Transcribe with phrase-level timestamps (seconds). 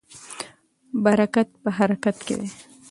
[1.03, 2.49] برکت په حرکت کې دی.